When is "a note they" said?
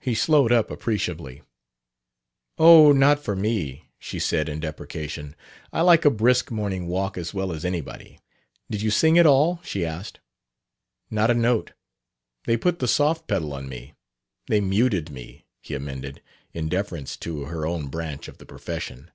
11.30-12.56